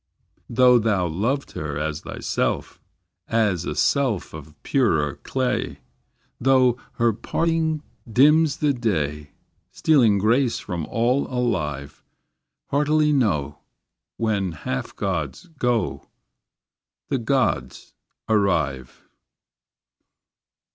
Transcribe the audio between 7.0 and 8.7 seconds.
parting dims